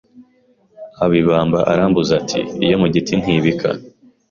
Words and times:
Aba 1.03 1.15
ibamba 1.21 1.59
arambuza 1.71 2.11
Ati:iyo 2.21 2.75
mu 2.81 2.85
igi 2.99 3.13
ntibika 3.21 3.69